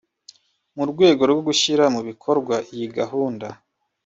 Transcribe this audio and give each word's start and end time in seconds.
mu 0.75 0.83
rwego 0.91 1.21
rwo 1.31 1.41
gushyira 1.47 1.83
mu 1.93 2.01
bikorwa 2.07 2.55
iyi 2.73 2.87
gahunda 2.97 3.47